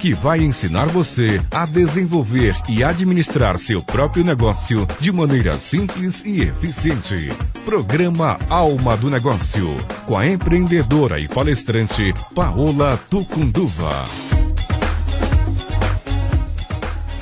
[0.00, 6.40] que vai ensinar você a desenvolver e administrar seu próprio negócio de maneira simples e
[6.40, 7.28] eficiente.
[7.66, 9.76] Programa Alma do Negócio,
[10.06, 14.06] com a empreendedora e palestrante Paola Tucunduva.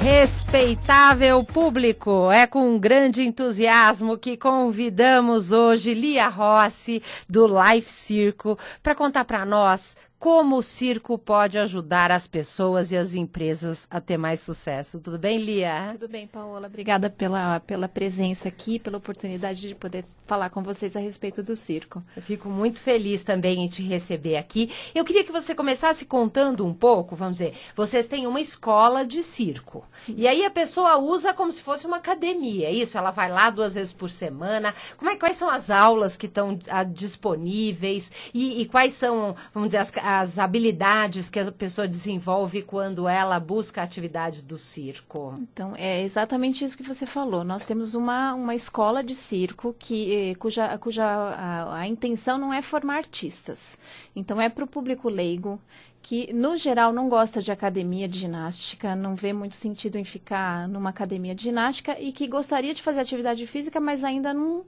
[0.00, 8.94] Respeitável público, é com grande entusiasmo que convidamos hoje Lia Rossi, do Life Circo, para
[8.94, 14.16] contar para nós como o circo pode ajudar as pessoas e as empresas a ter
[14.16, 15.00] mais sucesso.
[15.00, 15.88] Tudo bem, Lia?
[15.92, 16.66] Tudo bem, Paola.
[16.66, 21.56] Obrigada pela, pela presença aqui, pela oportunidade de poder falar com vocês a respeito do
[21.56, 22.02] circo.
[22.14, 24.70] Eu fico muito feliz também em te receber aqui.
[24.94, 29.22] Eu queria que você começasse contando um pouco, vamos dizer, vocês têm uma escola de
[29.22, 29.86] circo.
[30.06, 32.98] E aí a pessoa usa como se fosse uma academia, é isso?
[32.98, 34.74] Ela vai lá duas vezes por semana.
[34.98, 38.12] Como é, quais são as aulas que estão ah, disponíveis?
[38.34, 43.38] E, e, quais são, vamos dizer, as, as habilidades que a pessoa desenvolve quando ela
[43.38, 45.34] busca a atividade do circo?
[45.38, 47.44] Então, é exatamente isso que você falou.
[47.44, 52.62] Nós temos uma, uma escola de circo que cuja, cuja a, a intenção não é
[52.62, 53.78] formar artistas.
[54.16, 55.60] Então, é para o público leigo,
[56.00, 60.66] que no geral não gosta de academia de ginástica, não vê muito sentido em ficar
[60.66, 64.64] numa academia de ginástica e que gostaria de fazer atividade física, mas ainda não,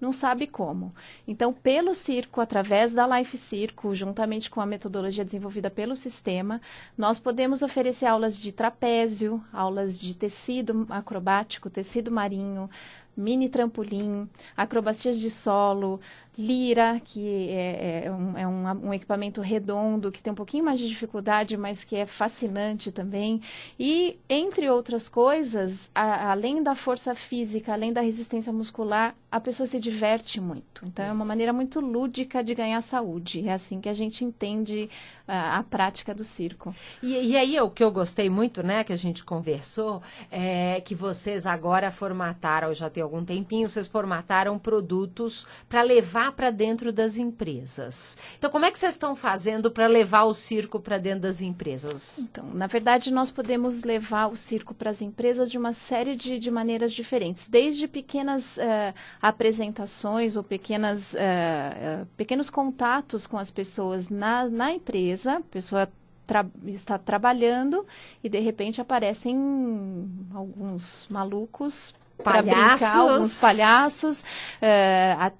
[0.00, 0.92] não sabe como.
[1.28, 6.60] Então, pelo circo, através da Life Circo, juntamente com a metodologia desenvolvida pelo sistema,
[6.96, 12.70] nós podemos oferecer aulas de trapézio, aulas de tecido acrobático, tecido marinho,
[13.16, 16.00] mini trampolim, acrobacias de solo,
[16.38, 20.78] lira, que é, é, um, é um, um, equipamento redondo, que tem um pouquinho mais
[20.78, 23.40] de dificuldade, mas que é fascinante também.
[23.78, 29.66] E, entre outras coisas, a, além da força física, além da resistência muscular, a pessoa
[29.66, 30.84] se diverte muito.
[30.86, 31.12] Então, Isso.
[31.12, 33.46] é uma maneira muito lúdica de ganhar saúde.
[33.46, 34.90] É assim que a gente entende
[35.26, 36.74] a, a prática do circo.
[37.02, 40.94] E, e, aí, o que eu gostei muito, né, que a gente conversou, é que
[40.94, 47.16] vocês agora formataram, já tem algum tempinho, vocês formataram produtos para levar para dentro das
[47.16, 48.16] empresas.
[48.38, 52.18] Então, como é que vocês estão fazendo para levar o circo para dentro das empresas?
[52.18, 56.38] Então, na verdade, nós podemos levar o circo para as empresas de uma série de,
[56.38, 63.50] de maneiras diferentes, desde pequenas uh, apresentações ou pequenas, uh, uh, pequenos contatos com as
[63.50, 65.90] pessoas na, na empresa a pessoa
[66.26, 67.86] tra está trabalhando
[68.22, 69.36] e de repente aparecem
[70.34, 74.24] alguns malucos palhaços, brincar, alguns palhaços,
[75.18, 75.32] a,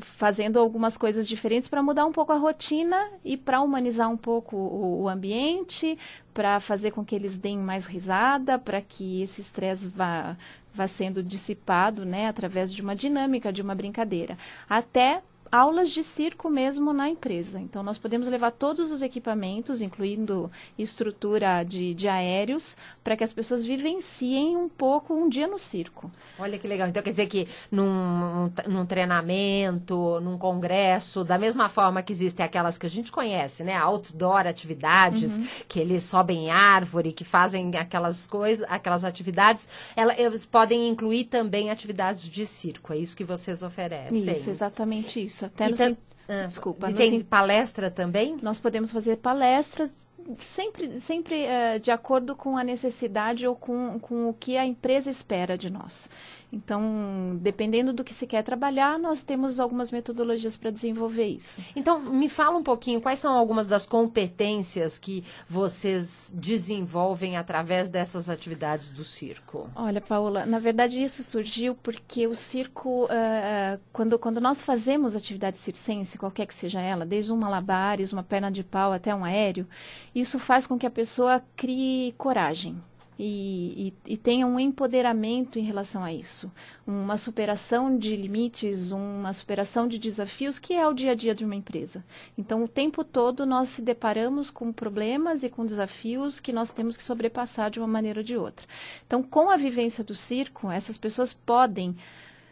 [0.00, 4.56] fazendo algumas coisas diferentes para mudar um pouco a rotina e para humanizar um pouco
[4.56, 5.98] o, o ambiente,
[6.32, 10.36] para fazer com que eles deem mais risada, para que esse estresse vá,
[10.74, 14.36] vá sendo dissipado, né, através de uma dinâmica, de uma brincadeira.
[14.68, 17.60] Até aulas de circo mesmo na empresa.
[17.60, 22.74] Então, nós podemos levar todos os equipamentos, incluindo estrutura de, de aéreos,
[23.04, 26.10] para que as pessoas vivenciem um pouco um dia no circo.
[26.38, 26.88] Olha que legal.
[26.88, 32.78] Então, quer dizer que num, num treinamento, num congresso, da mesma forma que existem aquelas
[32.78, 33.76] que a gente conhece, né?
[33.76, 35.46] Outdoor atividades, uhum.
[35.68, 41.24] que eles sobem em árvore, que fazem aquelas coisas, aquelas atividades, ela, eles podem incluir
[41.24, 42.94] também atividades de circo.
[42.94, 44.32] É isso que vocês oferecem.
[44.32, 45.41] Isso, exatamente isso.
[45.46, 45.96] Até no, tem,
[46.28, 46.90] ah, Desculpa.
[46.90, 48.36] E tem palestra também?
[48.40, 49.92] Nós podemos fazer palestras
[50.38, 55.10] sempre, sempre uh, de acordo com a necessidade ou com, com o que a empresa
[55.10, 56.08] espera de nós.
[56.52, 61.58] Então, dependendo do que se quer trabalhar, nós temos algumas metodologias para desenvolver isso.
[61.74, 68.28] Então, me fala um pouquinho quais são algumas das competências que vocês desenvolvem através dessas
[68.28, 69.70] atividades do circo.
[69.74, 75.56] Olha, Paula, na verdade isso surgiu porque o circo, uh, quando, quando nós fazemos atividade
[75.56, 79.66] circense, qualquer que seja ela, desde um malabares, uma perna de pau até um aéreo,
[80.14, 82.78] isso faz com que a pessoa crie coragem
[83.18, 86.50] e, e, e tenha um empoderamento em relação a isso,
[86.86, 91.44] uma superação de limites, uma superação de desafios que é o dia a dia de
[91.44, 92.04] uma empresa.
[92.36, 96.96] Então, o tempo todo nós se deparamos com problemas e com desafios que nós temos
[96.96, 98.66] que sobrepassar de uma maneira ou de outra.
[99.06, 101.96] Então, com a vivência do circo, essas pessoas podem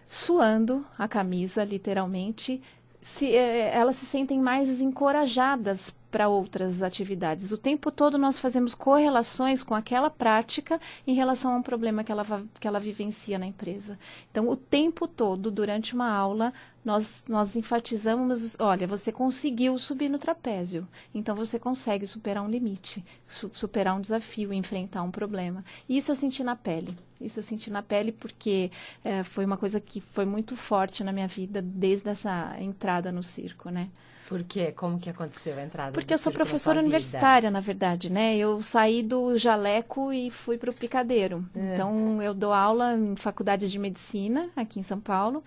[0.08, 2.60] suando a camisa, literalmente,
[3.00, 7.52] se, eh, elas se sentem mais encorajadas para outras atividades.
[7.52, 12.10] O tempo todo nós fazemos correlações com aquela prática em relação a um problema que
[12.10, 12.24] ela,
[12.58, 13.98] que ela vivencia na empresa.
[14.30, 16.52] Então, o tempo todo, durante uma aula,
[16.84, 23.04] nós, nós enfatizamos: olha, você conseguiu subir no trapézio, então você consegue superar um limite,
[23.26, 25.64] su superar um desafio, enfrentar um problema.
[25.88, 26.96] E isso eu senti na pele.
[27.20, 28.70] Isso eu senti na pele porque
[29.04, 33.22] é, foi uma coisa que foi muito forte na minha vida desde essa entrada no
[33.22, 33.90] circo, né?
[34.30, 34.70] Por quê?
[34.70, 38.36] Como que aconteceu a entrada Porque eu sou professora universitária, na verdade, né?
[38.36, 41.44] Eu saí do jaleco e fui para o picadeiro.
[41.52, 41.74] É.
[41.74, 45.42] Então, eu dou aula em faculdade de medicina, aqui em São Paulo,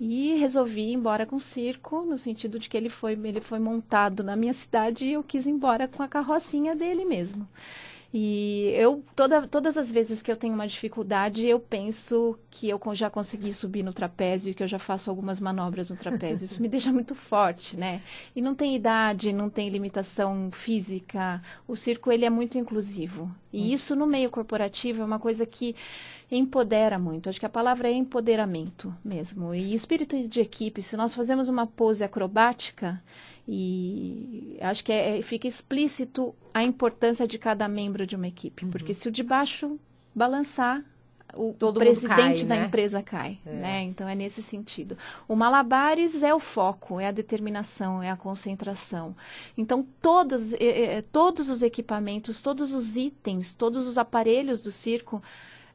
[0.00, 3.60] e resolvi ir embora com o circo, no sentido de que ele foi, ele foi
[3.60, 7.46] montado na minha cidade e eu quis ir embora com a carrocinha dele mesmo.
[8.16, 12.80] E eu, toda, todas as vezes que eu tenho uma dificuldade, eu penso que eu
[12.92, 16.44] já consegui subir no trapézio, que eu já faço algumas manobras no trapézio.
[16.44, 18.00] Isso me deixa muito forte, né?
[18.36, 21.42] E não tem idade, não tem limitação física.
[21.66, 23.28] O circo, ele é muito inclusivo.
[23.52, 23.74] E hum.
[23.74, 25.74] isso no meio corporativo é uma coisa que
[26.30, 27.28] empodera muito.
[27.28, 29.52] Acho que a palavra é empoderamento mesmo.
[29.52, 33.02] E espírito de equipe, se nós fazemos uma pose acrobática,
[33.46, 38.64] e acho que é, é, fica explícito a importância de cada membro de uma equipe,
[38.64, 38.70] uhum.
[38.70, 39.78] porque se o de baixo
[40.14, 40.82] balançar,
[41.36, 42.66] o Todo presidente cai, da né?
[42.66, 43.50] empresa cai, é.
[43.50, 43.82] né?
[43.82, 44.96] Então é nesse sentido.
[45.26, 49.16] O malabares é o foco, é a determinação, é a concentração.
[49.58, 55.20] Então todos, eh, todos os equipamentos, todos os itens, todos os aparelhos do circo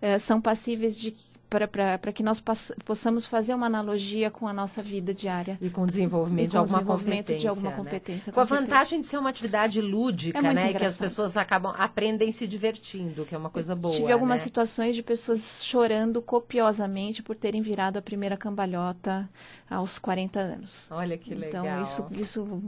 [0.01, 1.13] eh, são passíveis de
[1.49, 2.41] para que nós
[2.85, 5.57] possamos fazer uma analogia com a nossa vida diária.
[5.59, 7.75] E com o desenvolvimento, com de, alguma desenvolvimento de alguma né?
[7.75, 8.29] competência.
[8.29, 8.33] Né?
[8.33, 10.73] Com, com a vantagem de ser uma atividade lúdica, é né?
[10.73, 13.95] Que as pessoas acabam, aprendem se divertindo, que é uma coisa boa.
[13.95, 14.45] Tive algumas né?
[14.45, 19.27] situações de pessoas chorando copiosamente por terem virado a primeira cambalhota
[19.69, 20.87] aos 40 anos.
[20.91, 21.65] Olha que então, legal.
[21.65, 22.61] Então, isso, isso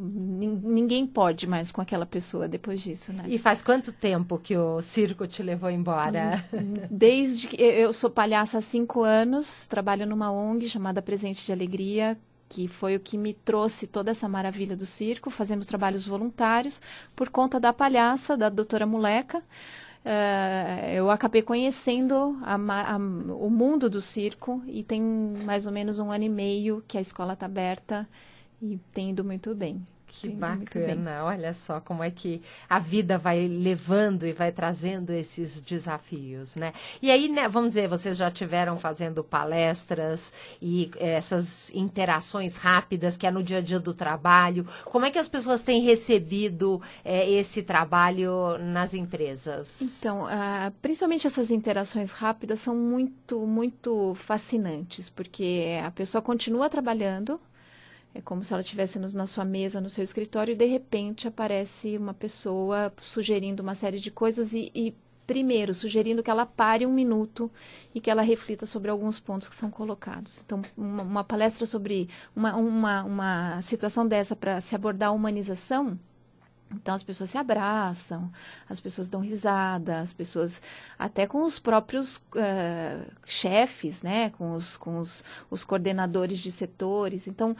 [0.64, 3.24] ninguém pode mais com aquela pessoa depois disso, né?
[3.28, 6.44] E faz quanto tempo que o circo te levou embora?
[6.90, 12.70] Desde que eu sou palhaça cinco anos, trabalho numa ONG chamada Presente de Alegria, que
[12.70, 15.30] foi o que me trouxe toda essa maravilha do circo.
[15.30, 16.82] Fazemos trabalhos voluntários
[17.14, 19.40] por conta da palhaça, da doutora Moleca.
[19.40, 25.02] Uh, eu acabei conhecendo a, a, o mundo do circo e tem
[25.46, 28.08] mais ou menos um ano e meio que a escola está aberta
[28.62, 29.84] e tem ido muito bem.
[30.14, 35.62] Que bacana, olha só como é que a vida vai levando e vai trazendo esses
[35.62, 36.74] desafios, né?
[37.02, 43.26] E aí, né, vamos dizer, vocês já tiveram fazendo palestras e essas interações rápidas que
[43.26, 44.68] é no dia a dia do trabalho.
[44.84, 49.82] Como é que as pessoas têm recebido é, esse trabalho nas empresas?
[49.82, 57.40] Então, uh, principalmente essas interações rápidas são muito, muito fascinantes, porque a pessoa continua trabalhando,
[58.14, 61.98] é como se ela estivesse na sua mesa, no seu escritório, e de repente aparece
[61.98, 64.94] uma pessoa sugerindo uma série de coisas e, e
[65.26, 67.50] primeiro, sugerindo que ela pare um minuto
[67.96, 70.42] e que ela reflita sobre alguns pontos que são colocados.
[70.46, 75.98] Então, uma, uma palestra sobre uma, uma, uma situação dessa para se abordar a humanização.
[76.74, 78.32] Então, as pessoas se abraçam,
[78.68, 80.62] as pessoas dão risada, as pessoas,
[80.98, 87.28] até com os próprios uh, chefes, né, com, os, com os, os coordenadores de setores.
[87.28, 87.56] Então,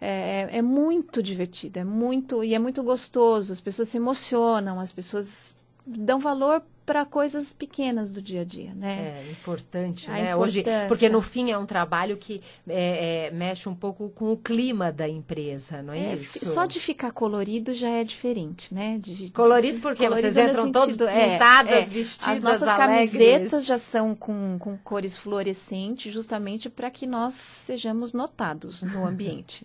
[0.00, 3.52] é, é, é muito divertido, é muito e é muito gostoso.
[3.52, 5.54] As pessoas se emocionam, as pessoas
[5.86, 9.22] dão valor para coisas pequenas do dia a dia, né?
[9.24, 10.34] É importante, né?
[10.34, 14.36] Hoje, porque no fim é um trabalho que é, é, mexe um pouco com o
[14.36, 16.44] clima da empresa, não é, é, isso?
[16.46, 18.98] Só de ficar colorido já é diferente, né?
[18.98, 23.12] De, colorido porque colorido vocês entram todas pintadas, é, é, vestidas, As nossas alegres.
[23.12, 29.64] camisetas já são com, com cores fluorescentes, justamente para que nós sejamos notados no ambiente.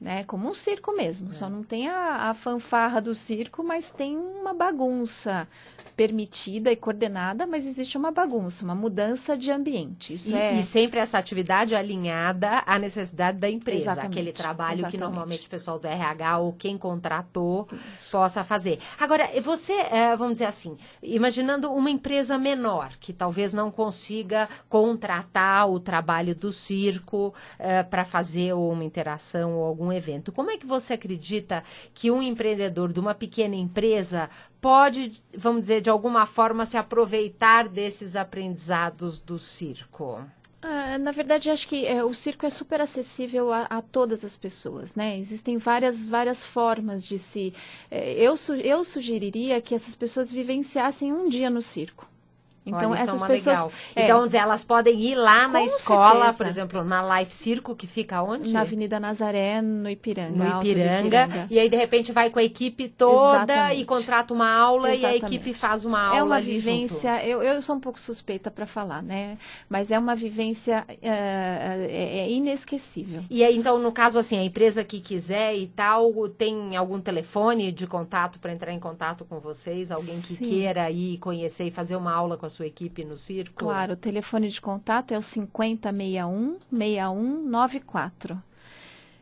[0.00, 0.24] né?
[0.24, 1.28] Como um circo mesmo.
[1.28, 1.32] É.
[1.32, 5.46] Só não tem a, a, fanfarra do circo, mas tem uma bagunça
[5.96, 10.14] permitida e coordenada, mas existe uma bagunça, uma mudança de ambiente.
[10.14, 10.54] Isso e, é...
[10.54, 14.96] e sempre essa atividade alinhada à necessidade da empresa, exatamente, aquele trabalho exatamente.
[14.96, 18.12] que normalmente o pessoal do RH ou quem contratou Isso.
[18.12, 18.78] possa fazer.
[18.98, 25.68] Agora, você, é, vamos dizer assim, imaginando uma empresa menor que talvez não consiga contratar
[25.70, 30.66] o trabalho do circo é, para fazer uma interação ou algum evento, como é que
[30.66, 31.62] você acredita
[31.94, 34.28] que um empreendedor de uma pequena empresa
[34.62, 40.24] pode, vamos dizer, de alguma forma se aproveitar desses aprendizados do circo?
[40.62, 44.36] Ah, na verdade, acho que é, o circo é super acessível a, a, todas as
[44.36, 45.18] pessoas, né?
[45.18, 47.52] Existem várias, várias formas de se...
[47.90, 52.08] É, eu, eu sugeriria que essas pessoas vivenciassem um dia no circo.
[52.64, 53.56] Então, Olha, isso essas é pessoas.
[53.56, 53.72] legal.
[53.96, 56.32] é, Então, dizer, elas podem ir lá na escola, certeza.
[56.36, 58.52] por exemplo, na Life Circo, que fica onde?
[58.52, 60.30] na Avenida Nazaré, no Ipiranga.
[60.44, 63.80] no do Ipiranga, e aí de repente vai com a equipe toda Exatamente.
[63.80, 65.24] e contrata uma aula e a Exatamente.
[65.36, 68.64] equipe faz uma aula É uma ali vivência, eu, eu sou um pouco suspeita para
[68.66, 69.38] falar, né?
[69.68, 73.22] Mas é uma vivência é, é- é inesquecível.
[73.28, 77.72] E aí, então, no caso, assim, a empresa que quiser e tal, tem algum telefone
[77.72, 79.90] de contato para entrar em contato com vocês?
[79.90, 80.44] Alguém que Sim.
[80.48, 83.56] queira ir conhecer e fazer uma aula com a sua equipe no circo?
[83.56, 88.42] Claro, o telefone de contato é o 5061 6194.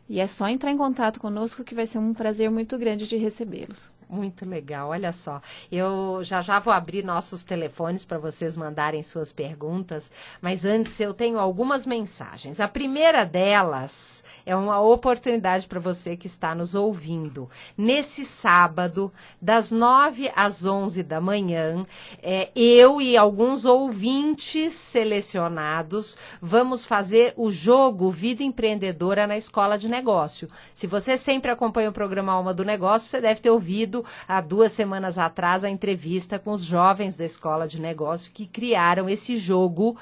[0.08, 3.16] E é só entrar em contato conosco que vai ser um prazer muito grande de
[3.16, 3.90] recebê-los.
[4.11, 5.40] Muito legal, olha só.
[5.71, 10.11] Eu já já vou abrir nossos telefones para vocês mandarem suas perguntas,
[10.43, 12.59] mas antes eu tenho algumas mensagens.
[12.59, 17.49] A primeira delas é uma oportunidade para você que está nos ouvindo.
[17.79, 21.81] Nesse sábado, das 9 às 11 da manhã,
[22.21, 29.88] é, eu e alguns ouvintes selecionados vamos fazer o jogo Vida Empreendedora na Escola de
[29.88, 30.50] Negócio.
[30.75, 34.73] Se você sempre acompanha o programa Alma do Negócio, você deve ter ouvido há duas
[34.73, 39.97] semanas atrás a entrevista com os jovens da Escola de Negócio que criaram esse jogo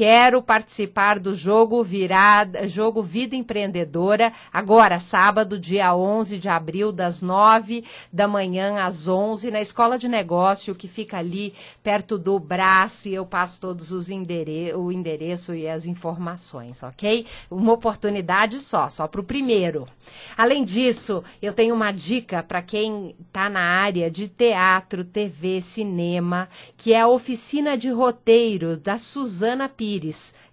[0.00, 7.20] Quero participar do jogo virada, jogo Vida Empreendedora, agora, sábado, dia 11 de abril, das
[7.20, 11.52] 9 da manhã às 11, na Escola de Negócio, que fica ali
[11.82, 17.26] perto do Brás, e eu passo todos os endere o endereço e as informações, ok?
[17.50, 19.86] Uma oportunidade só, só para o primeiro.
[20.34, 26.48] Além disso, eu tenho uma dica para quem está na área de teatro, TV, cinema,
[26.74, 29.89] que é a oficina de roteiro da Suzana Pires.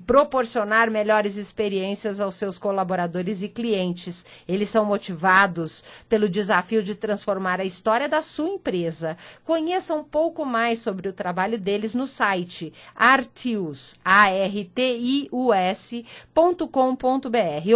[0.91, 4.25] melhores experiências aos seus colaboradores e clientes.
[4.47, 9.17] Eles são motivados pelo desafio de transformar a história da sua empresa.
[9.45, 14.67] Conheça um pouco mais sobre o trabalho deles no site artius, A-R-T-I-U-S.com.br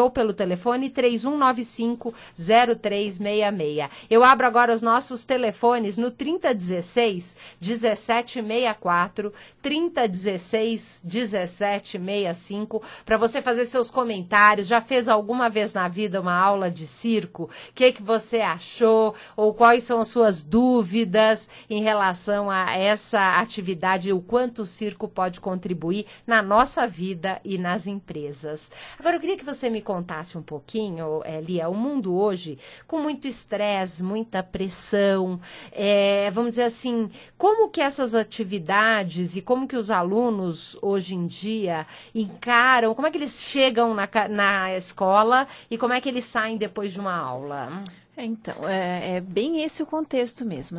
[0.01, 3.89] ou pelo telefone 3195 0366.
[4.11, 12.50] Eu abro agora os nossos telefones no 3016 1764, 3016 1765,
[13.05, 14.67] para você fazer seus comentários.
[14.67, 17.45] Já fez alguma vez na vida uma aula de circo?
[17.45, 19.15] O que, que você achou?
[19.37, 24.13] Ou quais são as suas dúvidas em relação a essa atividade?
[24.13, 28.71] O quanto o circo pode contribuir na nossa vida e nas empresas?
[28.99, 32.99] Agora, eu queria que você me contasse um pouquinho, eh, Lia, o mundo hoje com
[32.99, 35.41] muito estresse, muita pressão,
[35.73, 41.27] eh, vamos dizer assim, como que essas atividades e como que os alunos hoje em
[41.27, 41.87] dia
[42.41, 46.57] encaram, como é que eles chegam na, na escola e como é que eles saem
[46.57, 47.69] depois de uma aula?
[48.17, 50.79] É, Então, é, é bem esse o contexto mesmo.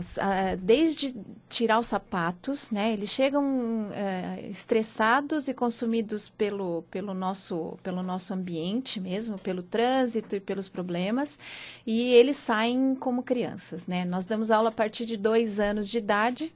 [0.60, 1.15] Desde
[1.48, 2.94] tirar os sapatos, né?
[2.94, 10.36] Eles chegam é, estressados e consumidos pelo, pelo, nosso, pelo nosso ambiente mesmo, pelo trânsito
[10.36, 11.38] e pelos problemas,
[11.86, 14.03] e eles saem como crianças, né?
[14.06, 16.53] Nós damos aula a partir de dois anos de idade.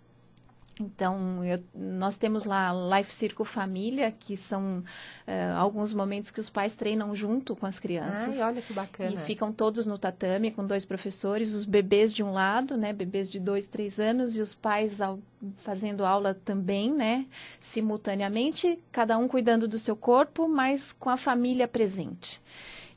[0.78, 4.84] Então, eu- nós temos lá Life Circo Família, que são
[5.26, 8.36] é, alguns momentos que os pais treinam junto com as crianças.
[8.40, 9.14] Ai, olha que bacana.
[9.14, 13.32] E ficam todos no tatame com dois professores, os bebês de um lado, né, bebês
[13.32, 15.20] de dois, três anos, e os pais ao-
[15.60, 17.26] fazendo aula também, né,
[17.62, 22.42] simultaneamente, cada um cuidando do seu corpo, mas com a família presente.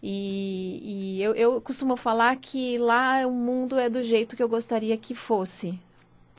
[0.03, 4.49] E, e eu, eu costumo falar que lá o mundo é do jeito que eu
[4.49, 5.79] gostaria que fosse.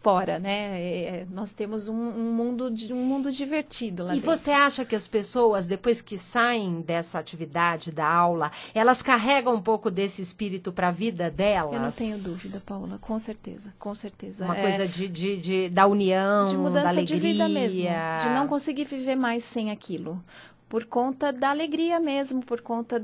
[0.01, 0.81] Fora, né?
[0.81, 4.35] É, nós temos um, um, mundo um mundo divertido lá E dentro.
[4.35, 9.61] você acha que as pessoas, depois que saem dessa atividade da aula, elas carregam um
[9.61, 11.73] pouco desse espírito para a vida delas?
[11.73, 14.45] Eu não tenho dúvida, Paula, com certeza, com certeza.
[14.45, 17.17] Uma é, coisa de, de, de, da união, de mudança da alegria.
[17.17, 20.21] de vida mesmo, de não conseguir viver mais sem aquilo,
[20.67, 23.03] por conta da alegria mesmo, por conta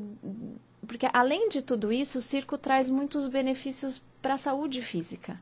[0.87, 5.39] porque além de tudo isso, o circo traz muitos benefícios para a saúde física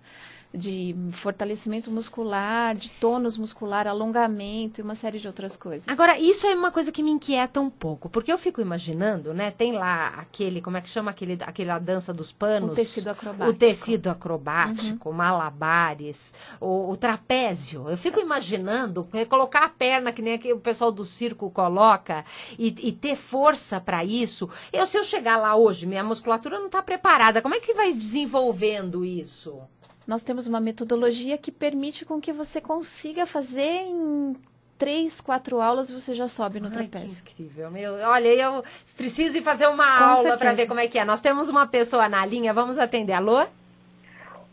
[0.53, 5.88] de fortalecimento muscular, de tônus muscular, alongamento e uma série de outras coisas.
[5.88, 9.50] Agora, isso é uma coisa que me inquieta um pouco, porque eu fico imaginando, né?
[9.50, 12.72] Tem lá aquele, como é que chama aquele, aquela dança dos panos?
[12.72, 13.50] O tecido acrobático.
[13.50, 15.15] O tecido acrobático, uhum.
[15.15, 17.89] malabares, o, o, trapézio.
[17.89, 22.24] Eu fico imaginando colocar a perna que nem o pessoal do circo coloca
[22.60, 24.48] e, e ter força para isso.
[24.72, 27.91] Eu, se eu chegar lá hoje, minha musculatura não está preparada, como é que vai
[27.91, 29.62] desenvolvendo isso?
[30.05, 34.36] Nós temos uma metodologia que permite com que você consiga fazer em
[34.77, 37.24] três, quatro aulas você já sobe no Ai, trapézio.
[37.24, 37.93] Que incrível, meu.
[37.93, 38.63] Olha, eu
[38.98, 41.05] preciso ir fazer uma com aula para ver como é que é.
[41.05, 43.13] Nós temos uma pessoa na linha, vamos atender.
[43.13, 43.45] Alô?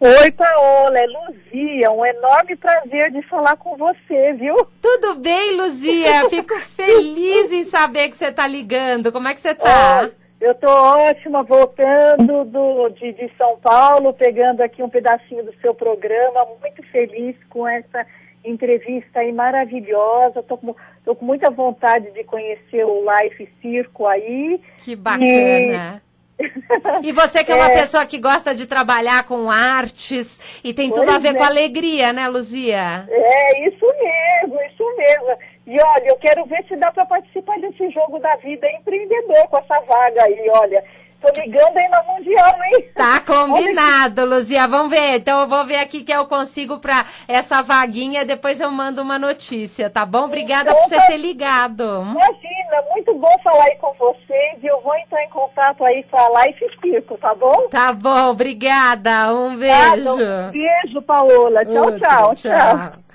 [0.03, 1.91] Oi, Paola, é Luzia.
[1.91, 4.57] Um enorme prazer de falar com você, viu?
[4.81, 6.29] Tudo bem, Luzia?
[6.31, 9.13] Fico feliz em saber que você está ligando.
[9.13, 10.09] Como é que você está?
[10.41, 15.75] Eu estou ótima, voltando do, de, de, São Paulo, pegando aqui um pedacinho do seu
[15.75, 18.07] programa, muito feliz com essa
[18.43, 20.41] entrevista aí maravilhosa.
[20.41, 24.59] Estou com, tô com muita vontade de conhecer o Life Circo aí.
[24.79, 26.03] Que bacana!
[26.07, 26.11] E...
[27.03, 30.89] E você que é, é uma pessoa que gosta de trabalhar com artes e tem
[30.89, 31.35] tudo pois a ver é.
[31.35, 33.07] com alegria, né, Luzia?
[33.11, 35.37] É, isso mesmo, isso mesmo.
[35.67, 39.59] E olha, eu quero ver se dá para participar desse jogo da vida empreendedor com
[39.59, 40.83] essa vaga aí, olha.
[41.21, 42.89] Tô ligando aí na Mundial, hein?
[42.95, 44.67] Tá combinado, Luzia.
[44.67, 45.17] Vamos ver.
[45.17, 48.25] Então eu vou ver aqui que eu consigo para essa vaguinha.
[48.25, 50.25] Depois eu mando uma notícia, tá bom?
[50.25, 51.07] Obrigada então, por você tá...
[51.07, 51.85] ter ligado.
[51.85, 54.63] Imagina, muito bom falar aí com vocês.
[54.63, 57.69] E eu vou entrar em contato aí com a Life Circo, tá bom?
[57.69, 59.35] Tá bom, obrigada.
[59.35, 60.15] Um beijo.
[60.15, 61.67] Um beijo, Paola.
[61.67, 62.35] Tchau, tchau, tchau.
[62.35, 63.10] tchau.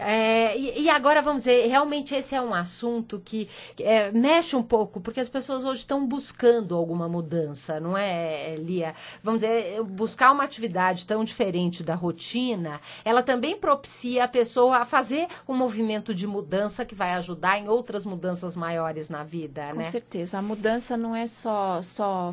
[0.00, 4.62] É, e, e, agora, vamos dizer, realmente esse é um assunto que é, mexe um
[4.62, 8.94] pouco, porque as pessoas hoje estão buscando alguma mudança, não é, Lia?
[9.22, 14.84] Vamos dizer, buscar uma atividade tão diferente da rotina, ela também propicia a pessoa a
[14.86, 19.78] fazer um movimento de mudança que vai ajudar em outras mudanças maiores na vida, Com
[19.78, 19.84] né?
[19.84, 20.38] Com certeza.
[20.38, 22.32] A mudança não é só, só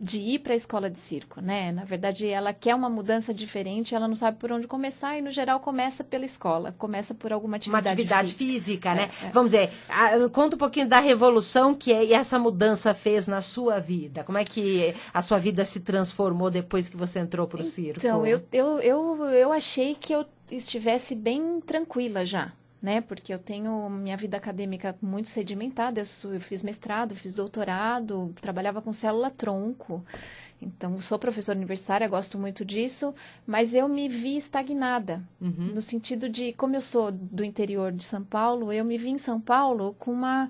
[0.00, 1.70] de ir para a escola de circo, né?
[1.70, 5.30] Na verdade, ela quer uma mudança diferente, ela não sabe por onde começar e, no
[5.30, 9.10] geral, começa pela pela escola, começa por alguma atividade, uma atividade física, física né?
[9.22, 9.30] É, é.
[9.30, 9.70] Vamos dizer,
[10.32, 14.24] conta um pouquinho da revolução que é, essa mudança fez na sua vida.
[14.24, 17.98] Como é que a sua vida se transformou depois que você entrou para o circo?
[17.98, 22.52] Então, eu, eu, eu, eu achei que eu estivesse bem tranquila já.
[22.82, 28.34] Né, porque eu tenho minha vida acadêmica muito sedimentada, eu, eu fiz mestrado, fiz doutorado,
[28.42, 30.04] trabalhava com célula tronco,
[30.64, 33.14] então, sou professora universitária, gosto muito disso,
[33.46, 35.72] mas eu me vi estagnada, uhum.
[35.74, 39.18] no sentido de, como eu sou do interior de São Paulo, eu me vi em
[39.18, 40.48] São Paulo com uma.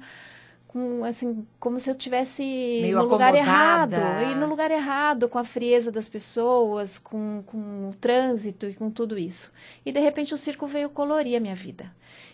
[0.74, 3.30] Com, assim, como se eu tivesse Meio no acomodada.
[3.30, 3.96] lugar errado.
[4.28, 8.90] E no lugar errado, com a frieza das pessoas, com, com o trânsito e com
[8.90, 9.52] tudo isso.
[9.86, 11.92] E de repente o circo veio colorir a minha vida.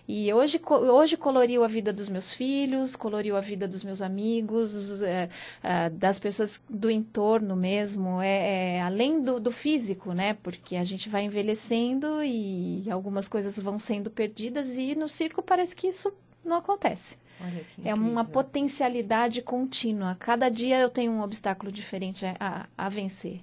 [0.08, 5.02] E hoje, hoje coloriu a vida dos meus filhos, coloriu a vida dos meus amigos,
[5.02, 5.28] é,
[5.62, 10.32] é, das pessoas do entorno mesmo, é, é além do, do, físico, né?
[10.42, 15.76] Porque a gente vai envelhecendo e algumas coisas vão sendo perdidas e no circo parece
[15.76, 16.10] que isso
[16.42, 17.19] não acontece.
[17.84, 20.16] É uma potencialidade contínua.
[20.18, 23.40] Cada dia eu tenho um obstáculo diferente a, a vencer.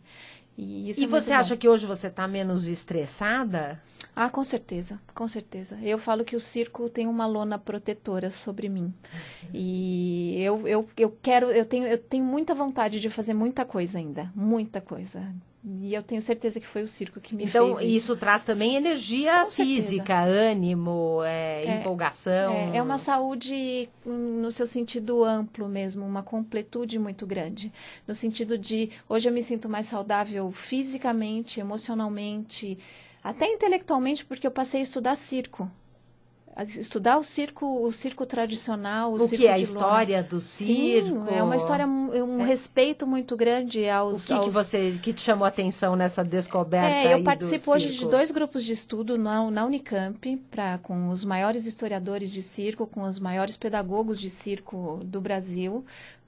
[0.57, 3.79] E, e é você acha que hoje você está menos estressada?
[4.15, 5.77] Ah, com certeza, com certeza.
[5.83, 8.85] Eu falo que o circo tem uma lona protetora sobre mim.
[8.85, 9.49] Uhum.
[9.53, 13.99] E eu, eu, eu quero, eu tenho, eu tenho muita vontade de fazer muita coisa
[13.99, 15.31] ainda, muita coisa.
[15.69, 17.83] E eu tenho certeza que foi o circo que me então, fez isso.
[17.83, 20.51] Então, isso traz também energia Com física, certeza.
[20.51, 22.53] ânimo, é, é, empolgação.
[22.53, 27.71] É, é, uma saúde no seu sentido amplo mesmo, uma completude muito grande.
[28.07, 32.79] No sentido de, hoje eu me sinto mais saudável fisicamente, emocionalmente,
[33.21, 35.69] até intelectualmente, porque eu passei a estudar circo
[36.63, 41.25] estudar o circo, o circo tradicional, o, o circo que é a história do circo.
[41.25, 42.45] Sim, é uma história, um é.
[42.45, 44.23] respeito muito grande aos.
[44.23, 44.45] O que, aos...
[44.45, 46.87] que você que te chamou a atenção nessa descoberta?
[46.87, 51.23] É, eu participo hoje de dois grupos de estudo na, na Unicamp, pra, com os
[51.23, 55.85] maiores historiadores de circo, com os maiores pedagogos de circo do Brasil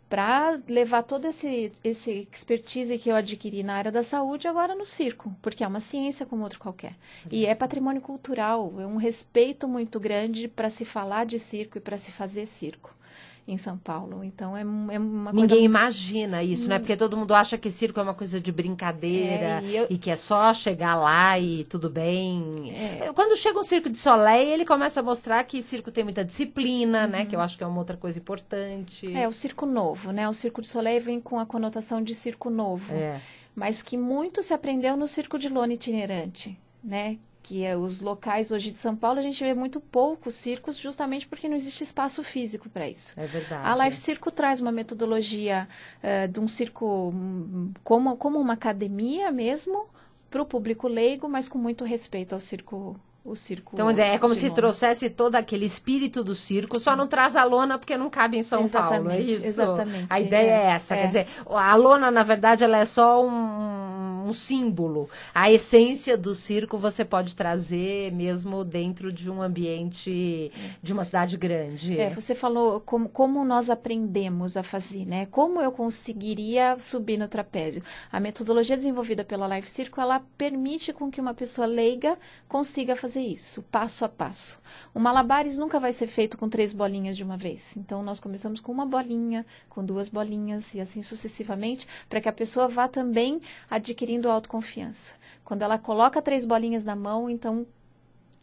[0.10, 4.86] para levar todo esse, esse expertise que eu adquiri na área da saúde agora no
[4.86, 6.96] circo, porque é uma ciência como outro qualquer.
[7.32, 11.82] E é patrimônio cultural, é um respeito muito grande para se falar de circo e
[11.82, 12.98] para se fazer circo
[13.48, 14.24] em São Paulo.
[14.24, 15.56] Então é, é uma Ninguém coisa...
[15.56, 16.70] imagina isso, hum.
[16.70, 16.80] né?
[16.80, 19.88] Porque todo mundo acha que circo é uma coisa de brincadeira é, e, eu...
[19.90, 22.72] e, que é só chegar lá e tudo bem.
[22.72, 23.12] É.
[23.14, 27.06] Quando chega um circo de Soleil, ele começa a mostrar que circo tem muita disciplina,
[27.06, 27.12] uhum.
[27.12, 27.26] né?
[27.26, 29.12] Que eu acho que é uma outra coisa importante.
[29.16, 30.28] É, o circo novo, né?
[30.30, 32.94] O circo de Soleil vem com a conotação de circo novo.
[32.94, 33.20] É.
[33.56, 37.18] Mas que muito se aprendeu no circo de lona itinerante, né?
[37.42, 41.28] Que é os locais hoje de São Paulo, a gente vê muito poucos circos, justamente
[41.28, 43.14] porque não existe espaço físico para isso.
[43.20, 43.66] É verdade.
[43.66, 45.68] A Live Circo traz uma metodologia
[46.04, 49.88] uh, de um circo hum, como, como uma academia mesmo,
[50.30, 53.00] para o público leigo, mas com muito respeito ao circo
[53.32, 53.72] o circo.
[53.74, 57.78] Então, é como se trouxesse todo aquele espírito do circo, só não traz a lona
[57.78, 59.46] porque não cabe em São exatamente, Paulo, é isso?
[59.46, 60.08] Exatamente.
[60.10, 61.02] A ideia é, é essa, é.
[61.02, 65.10] quer dizer, a lona, na verdade, ela é só um, um, símbolo.
[65.34, 71.38] A essência do circo você pode trazer mesmo dentro de um ambiente de uma cidade
[71.38, 72.00] grande.
[72.00, 75.28] É, você falou como, como nós aprendemos a fazer, né?
[75.28, 77.84] Como eu conseguiria subir no trapézio.
[78.12, 83.19] A metodologia desenvolvida pela Life Circo, ela permite com que uma pessoa leiga consiga fazer
[83.20, 84.58] fazer isso, passo a passo.
[84.94, 87.76] O malabares nunca vai ser feito com três bolinhas de uma vez.
[87.76, 92.34] Então, nós começamos com uma bolinha, com duas bolinhas e assim sucessivamente, para que a
[92.34, 95.14] pessoa vá também adquirindo autoconfiança.
[95.44, 97.68] Quando ela coloca três bolinhas na mão, então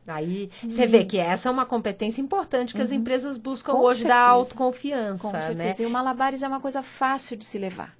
[0.08, 2.84] Aí você vê que essa é uma competência importante que uhum.
[2.84, 4.20] as empresas buscam Com hoje certeza.
[4.20, 5.20] da autoconfiança.
[5.20, 5.54] Com certeza.
[5.54, 5.74] Né?
[5.80, 7.92] E o malabares é uma coisa fácil de se levar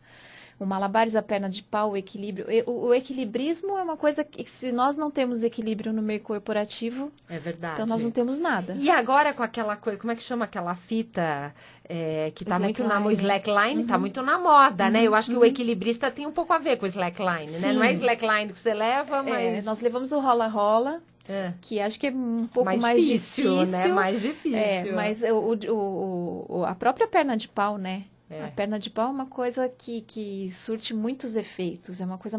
[0.58, 2.46] o malabares, a perna de pau, o equilíbrio.
[2.66, 7.12] O, o, equilibrismo é uma coisa que, se nós não temos equilíbrio no meio corporativo,
[7.28, 7.74] é verdade.
[7.74, 8.74] Então nós não temos nada.
[8.78, 11.54] E agora com aquela coisa, como é que chama aquela fita
[11.86, 14.00] é, que está muito na slackline, está uhum.
[14.00, 14.90] muito na moda, uhum.
[14.90, 15.04] né?
[15.04, 15.42] Eu acho que uhum.
[15.42, 17.66] o equilibrista tem um pouco a ver com o slackline, Sim.
[17.66, 17.72] né?
[17.74, 21.02] Não é slackline que você leva, é, mas é, nós levamos o rola-rola.
[21.28, 21.52] É.
[21.60, 23.86] Que acho que é um pouco mais, mais difícil, difícil, né?
[23.88, 24.56] Mais difícil.
[24.56, 28.04] É, mas o, o, o, a própria perna de pau, né?
[28.28, 28.44] É.
[28.44, 32.36] A perna de pau é uma coisa que, que surte muitos efeitos, é uma coisa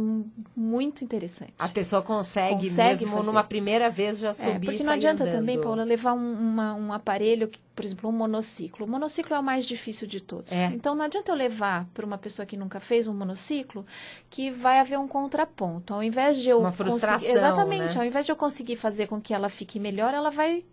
[0.56, 1.54] muito interessante.
[1.58, 3.26] A pessoa consegue, consegue mesmo fazer.
[3.26, 5.36] numa primeira vez já subir é, Porque não adianta andando.
[5.36, 8.86] também, Paula, levar um, uma, um aparelho, que, por exemplo, um monociclo.
[8.86, 10.52] O monociclo é o mais difícil de todos.
[10.52, 10.66] É.
[10.66, 13.86] Então não adianta eu levar para uma pessoa que nunca fez um monociclo
[14.30, 15.94] que vai haver um contraponto.
[15.94, 18.02] Ao invés de eu uma frustração, exatamente, né?
[18.02, 20.66] ao invés de eu conseguir fazer com que ela fique melhor, ela vai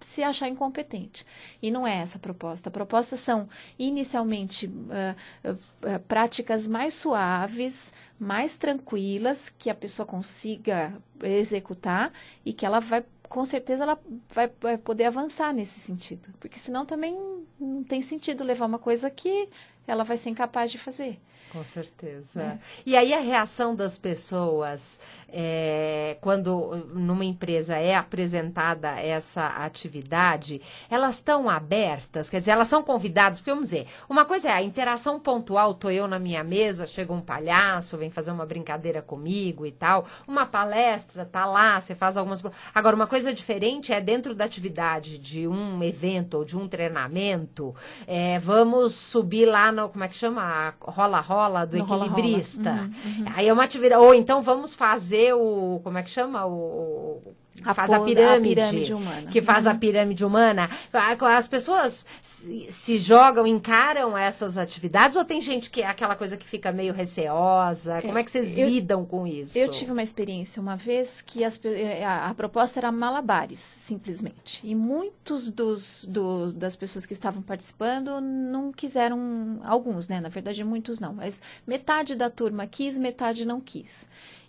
[0.00, 1.26] se achar incompetente.
[1.62, 2.68] E não é essa a proposta.
[2.68, 10.92] A proposta são, inicialmente, uh, uh, práticas mais suaves, mais tranquilas, que a pessoa consiga
[11.22, 12.12] executar
[12.44, 13.98] e que ela vai, com certeza, ela
[14.30, 16.28] vai, vai poder avançar nesse sentido.
[16.38, 17.18] Porque senão também
[17.58, 19.48] não tem sentido levar uma coisa que
[19.86, 21.18] ela vai ser incapaz de fazer.
[21.52, 22.42] Com certeza.
[22.42, 22.58] É.
[22.84, 31.16] E aí a reação das pessoas é, quando numa empresa é apresentada essa atividade, elas
[31.16, 35.20] estão abertas, quer dizer, elas são convidadas, porque vamos dizer, uma coisa é a interação
[35.20, 39.72] pontual, tô eu na minha mesa, chega um palhaço, vem fazer uma brincadeira comigo e
[39.72, 42.42] tal, uma palestra, tá lá, você faz algumas...
[42.74, 47.74] Agora, uma coisa diferente é dentro da atividade de um evento ou de um treinamento,
[48.06, 50.74] é, vamos subir lá no, como é que chama?
[50.80, 51.35] Rola-rola
[51.66, 52.70] do no equilibrista.
[52.70, 52.90] Rola -rola.
[53.04, 53.32] Uhum, uhum.
[53.34, 55.80] Aí é uma atividade, ou então vamos fazer o.
[55.82, 56.46] Como é que chama?
[56.46, 57.20] O,
[57.64, 59.30] a faz a pirâmide, a pirâmide, humana.
[59.30, 59.72] Que faz uhum.
[59.72, 60.70] a pirâmide humana.
[60.92, 66.36] As pessoas se, se, jogam, encaram essas atividades ou tem gente que é aquela coisa
[66.36, 68.00] que fica meio receosa?
[68.02, 69.56] Como é que vocês eu, lidam com isso?
[69.56, 74.60] Eu tive uma experiência uma vez que as, eh, a, a, proposta era malabares, simplesmente.
[74.62, 80.20] E muitos dos, do, das pessoas que estavam participando não quiseram, alguns, né?
[80.20, 81.14] Na verdade, muitos não.
[81.14, 84.06] Mas metade da turma quis, metade não quis.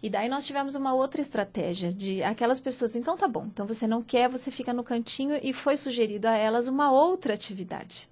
[0.08, 3.86] E daí nós tivemos uma outra estratégia de aquelas pessoas, então tá bom, então você
[3.86, 8.08] não quer, você fica no cantinho e foi sugerido a elas uma outra atividade.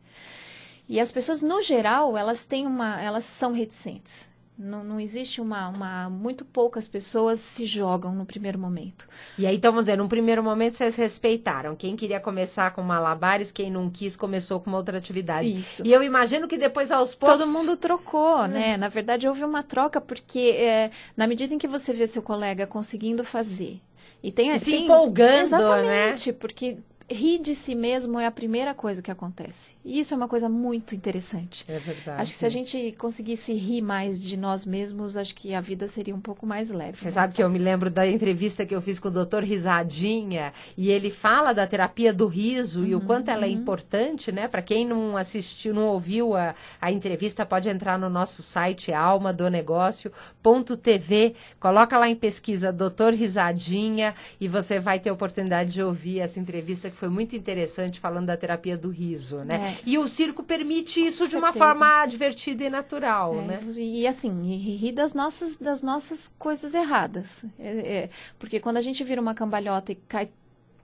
[0.89, 4.29] E as pessoas, no geral, elas têm uma, elas são reticentes.
[4.57, 6.09] Não, não existe uma, uma.
[6.09, 9.07] Muito poucas pessoas se jogam no primeiro momento.
[9.37, 11.75] E aí, então, vamos dizer, no primeiro momento vocês respeitaram.
[11.75, 15.51] Quem queria começar com malabares, quem não quis, começou com uma outra atividade.
[15.51, 15.85] Isso.
[15.85, 17.37] E eu imagino que depois, aos poucos.
[17.37, 18.47] Todo mundo trocou, hum.
[18.47, 18.77] né?
[18.77, 22.65] Na verdade, houve uma troca, porque é, na medida em que você vê seu colega
[22.65, 23.81] conseguindo fazer.
[24.23, 26.37] E tem e se tem, empolgando, exatamente, né?
[26.39, 26.77] porque
[27.09, 29.75] rir de si mesmo é a primeira coisa que acontece.
[29.85, 31.63] E isso é uma coisa muito interessante.
[31.67, 32.21] É verdade.
[32.21, 35.87] Acho que se a gente conseguisse rir mais de nós mesmos, acho que a vida
[35.87, 36.97] seria um pouco mais leve.
[36.97, 37.11] Você né?
[37.11, 40.89] sabe que eu me lembro da entrevista que eu fiz com o doutor Risadinha e
[40.89, 44.47] ele fala da terapia do riso e o Uhum, quanto ela é importante, né?
[44.47, 51.35] Para quem não assistiu, não ouviu a, a entrevista, pode entrar no nosso site almadonegócio.tv,
[51.59, 56.39] coloca lá em pesquisa doutor Risadinha e você vai ter a oportunidade de ouvir essa
[56.39, 59.75] entrevista que foi muito interessante falando da terapia do riso, né?
[59.77, 59.81] É.
[59.85, 61.65] E o circo permite isso Com de uma certeza.
[61.65, 63.59] forma divertida e natural, É, né?
[63.77, 67.43] E, assim, rir das nossas, das nossas coisas erradas.
[67.59, 70.29] É, é, porque quando a gente vira uma cambalhota e cai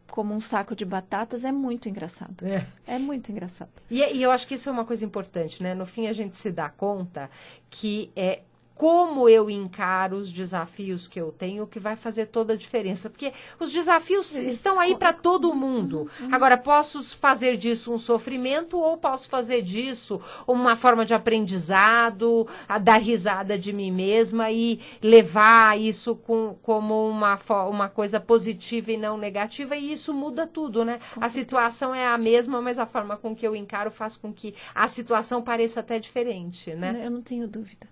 [0.09, 2.45] como um saco de batatas, é muito engraçado.
[2.45, 2.65] É.
[2.85, 3.69] É muito engraçado.
[3.89, 5.73] E, e eu acho que isso é uma coisa importante, né?
[5.73, 7.29] No fim, a gente se dá conta
[7.69, 8.41] que é
[8.81, 13.11] como eu encaro os desafios que eu tenho que vai fazer toda a diferença.
[13.11, 16.09] Porque os desafios Eles estão aí para todo mundo.
[16.31, 22.79] Agora, posso fazer disso um sofrimento ou posso fazer disso uma forma de aprendizado, a
[22.79, 27.39] dar risada de mim mesma e levar isso com, como uma,
[27.69, 29.75] uma coisa positiva e não negativa.
[29.75, 30.99] E isso muda tudo, né?
[31.17, 34.55] a situação é a mesma, mas a forma com que eu encaro faz com que
[34.73, 36.99] a situação pareça até diferente, né?
[37.05, 37.91] Eu não tenho dúvida.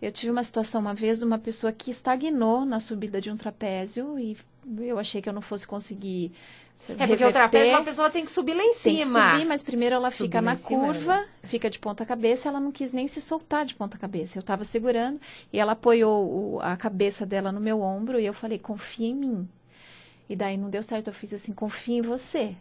[0.00, 3.36] Eu tive uma situação uma vez de uma pessoa que estagnou na subida de um
[3.36, 4.36] trapézio e
[4.80, 6.32] eu achei que eu não fosse conseguir.
[6.88, 9.30] É porque o trapézio a pessoa tem que subir lá em Tem que cima.
[9.32, 11.28] subir, mas primeiro ela Subir fica na cima, curva, né?
[11.42, 14.36] fica de ponta cabeça, ela não quis nem se soltar de ponta cabeça.
[14.36, 15.18] Eu estava segurando
[15.50, 19.14] e ela apoiou o- a cabeça dela no meu ombro e eu falei, confia em
[19.14, 19.48] mim.
[20.28, 22.54] E daí não deu certo, eu fiz assim, confia em você.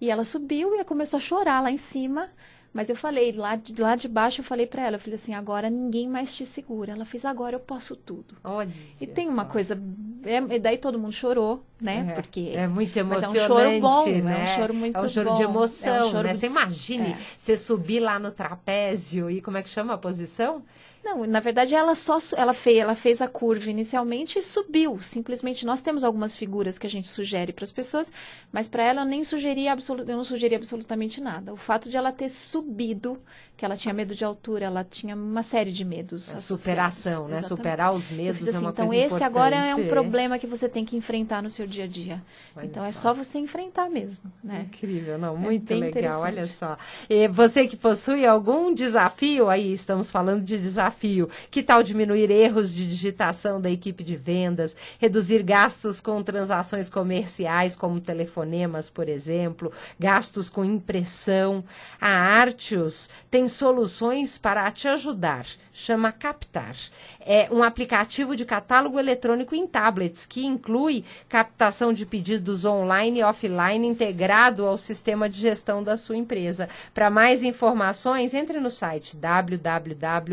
[0.00, 2.30] E ela subiu e começou a chorar lá em cima.
[2.74, 5.34] Mas eu falei, lá de, lá de baixo eu falei pra ela, eu falei assim,
[5.34, 6.92] agora ninguém mais te segura.
[6.92, 8.34] Ela fez, agora eu posso tudo.
[8.42, 9.50] Olha E tem uma só.
[9.50, 9.78] coisa,
[10.24, 12.06] é, e daí todo mundo chorou, né?
[12.08, 14.38] É, Porque é muito mas emocionante, é um choro bom, né?
[14.40, 16.34] é um choro muito É um choro bom, de é um emoção, choro- né?
[16.34, 17.16] Você imagine É.
[17.36, 20.62] você subir lá no trapézio e como é que chama a posição?
[21.04, 25.00] Não, na verdade ela só ela fez, ela fez a curva inicialmente e subiu.
[25.00, 28.12] Simplesmente nós temos algumas figuras que a gente sugere para as pessoas,
[28.52, 31.52] mas para ela eu nem sugeri absolu- eu não sugeri absolutamente nada.
[31.52, 33.20] O fato de ela ter subido,
[33.62, 36.34] que ela tinha medo de altura, ela tinha uma série de medos.
[36.34, 36.62] A associados.
[36.62, 37.38] superação, né?
[37.38, 37.46] Exatamente.
[37.46, 39.88] Superar os medos fiz é assim, uma então esse agora é um importante.
[39.88, 42.20] problema que você tem que enfrentar no seu dia a dia.
[42.56, 43.14] Olha então é só.
[43.14, 44.66] só você enfrentar mesmo, né?
[44.66, 46.76] Incrível, não, muito bem legal, olha só.
[47.08, 52.74] E você que possui algum desafio, aí estamos falando de desafio, que tal diminuir erros
[52.74, 59.70] de digitação da equipe de vendas, reduzir gastos com transações comerciais, como telefonemas, por exemplo,
[60.00, 61.62] gastos com impressão?
[62.00, 65.46] A Artios tem soluções para te ajudar.
[65.72, 66.76] Chama Captar.
[67.20, 73.24] É um aplicativo de catálogo eletrônico em tablets que inclui captação de pedidos online e
[73.24, 76.68] offline integrado ao sistema de gestão da sua empresa.
[76.92, 80.32] Para mais informações, entre no site www.ca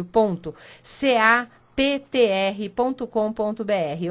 [1.79, 3.07] ptr.com.br